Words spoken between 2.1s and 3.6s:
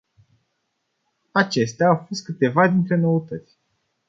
câteva dintre noutăți.